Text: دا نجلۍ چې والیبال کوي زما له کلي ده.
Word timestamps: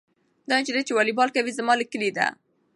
دا 0.49 0.55
نجلۍ 0.61 0.83
چې 0.87 0.93
والیبال 0.95 1.29
کوي 1.35 1.51
زما 1.59 1.73
له 1.79 1.85
کلي 1.91 2.09
ده. 2.17 2.27